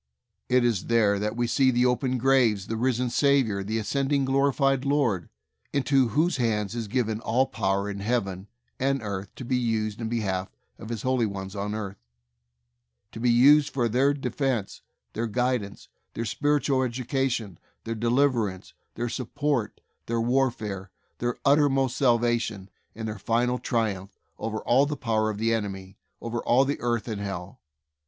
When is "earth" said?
9.03-9.29, 11.75-11.97, 26.79-27.07